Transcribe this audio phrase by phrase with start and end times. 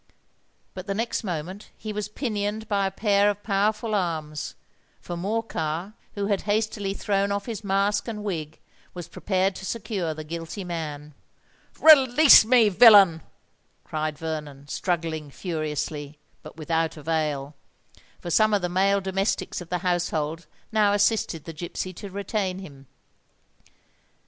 [0.73, 4.55] But the next moment he was pinioned by a pair of powerful arms;
[4.99, 8.57] for Morcar, who had hastily thrown off his mask and wig,
[8.95, 11.13] was prepared to secure the guilty man.
[11.79, 13.21] "Release me, villain!"
[13.83, 17.53] cried Vernon, struggling furiously—but without avail;
[18.19, 22.57] for some of the male domestics of the household now assisted the gipsy to retain
[22.57, 22.87] him.